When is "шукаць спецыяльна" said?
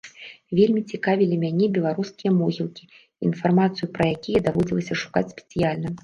5.03-5.93